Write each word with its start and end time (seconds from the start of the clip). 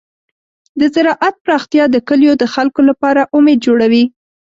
د 0.79 0.81
زراعت 0.95 1.35
پراختیا 1.45 1.83
د 1.91 1.95
کلیو 2.07 2.33
د 2.41 2.43
خلکو 2.53 2.81
لپاره 2.89 3.21
امید 3.37 3.59
جوړوي. 3.67 4.03